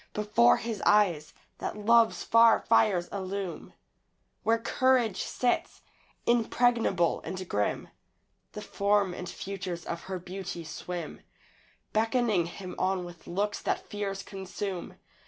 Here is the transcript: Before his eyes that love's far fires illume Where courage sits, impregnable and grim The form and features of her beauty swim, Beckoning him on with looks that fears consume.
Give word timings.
Before 0.15 0.57
his 0.57 0.81
eyes 0.83 1.31
that 1.59 1.77
love's 1.77 2.23
far 2.23 2.59
fires 2.59 3.07
illume 3.09 3.73
Where 4.41 4.57
courage 4.57 5.21
sits, 5.21 5.83
impregnable 6.25 7.21
and 7.23 7.47
grim 7.47 7.87
The 8.53 8.63
form 8.63 9.13
and 9.13 9.29
features 9.29 9.85
of 9.85 10.05
her 10.05 10.17
beauty 10.17 10.63
swim, 10.63 11.21
Beckoning 11.93 12.47
him 12.47 12.73
on 12.79 13.05
with 13.05 13.27
looks 13.27 13.61
that 13.61 13.85
fears 13.87 14.23
consume. 14.23 14.95